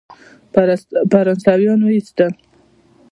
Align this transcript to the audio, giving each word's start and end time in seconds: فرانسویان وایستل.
فرانسویان 1.11 1.79
وایستل. 1.83 2.31